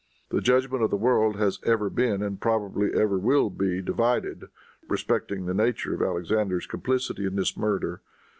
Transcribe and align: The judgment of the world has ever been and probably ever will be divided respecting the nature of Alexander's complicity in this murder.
The 0.29 0.41
judgment 0.41 0.83
of 0.83 0.89
the 0.89 0.95
world 0.97 1.35
has 1.35 1.59
ever 1.63 1.87
been 1.87 2.23
and 2.23 2.41
probably 2.41 2.91
ever 2.91 3.19
will 3.19 3.51
be 3.51 3.83
divided 3.83 4.47
respecting 4.89 5.45
the 5.45 5.53
nature 5.53 5.93
of 5.93 6.01
Alexander's 6.01 6.65
complicity 6.65 7.27
in 7.27 7.35
this 7.35 7.55
murder. 7.55 8.01